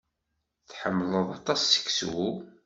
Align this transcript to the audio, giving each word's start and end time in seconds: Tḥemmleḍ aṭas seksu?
Tḥemmleḍ 0.69 1.27
aṭas 1.37 1.61
seksu? 1.71 2.27